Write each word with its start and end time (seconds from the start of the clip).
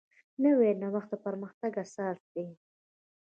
نوی 0.43 0.71
نوښت 0.81 1.09
د 1.11 1.13
پرمختګ 1.25 1.71
اساس 1.83 2.19
دی 2.33 2.47